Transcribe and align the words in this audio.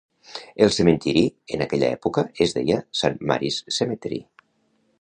El 0.65 0.71
cementiri 0.77 1.21
en 1.57 1.65
aquella 1.65 1.91
època 1.97 2.23
es 2.47 2.55
deia 2.57 2.79
Saint 3.01 3.21
Mary's 3.33 3.61
Cemetery. 3.77 4.19